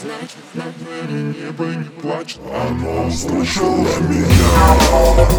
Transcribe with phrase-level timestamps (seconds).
[0.00, 5.38] знать Над нами небо не плачет Оно услышало меня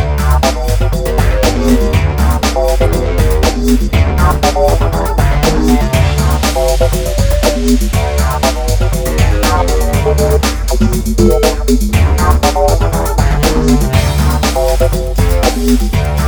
[15.71, 16.20] Música